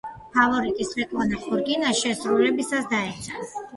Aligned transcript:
ფავორიტი 0.35 0.87
სვეტლანა 0.91 1.41
ხორკინა 1.43 1.93
შესრულებისას 2.03 2.89
დაეცა. 2.95 3.45